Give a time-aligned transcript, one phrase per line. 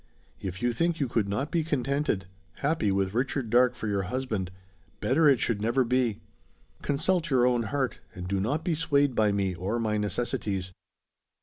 [0.41, 4.49] If you think you could not be contented happy with Richard Darke for your husband,
[4.99, 6.21] better it should never be.
[6.81, 10.71] Consult your own heart, and do not be swayed by me, or my necessities.